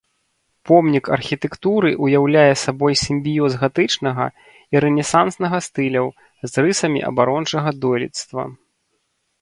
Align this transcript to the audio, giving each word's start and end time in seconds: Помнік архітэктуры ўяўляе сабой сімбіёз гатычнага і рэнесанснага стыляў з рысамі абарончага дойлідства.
Помнік 0.69 1.05
архітэктуры 1.17 1.91
ўяўляе 2.05 2.53
сабой 2.63 2.93
сімбіёз 3.03 3.51
гатычнага 3.65 4.25
і 4.75 4.83
рэнесанснага 4.89 5.57
стыляў 5.69 6.07
з 6.51 6.69
рысамі 6.69 6.99
абарончага 7.13 7.69
дойлідства. 7.85 8.41